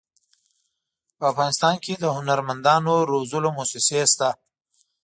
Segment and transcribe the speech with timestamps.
[1.17, 4.29] په افغانستان کې د هنرمندانو روزلو مؤسسې شته.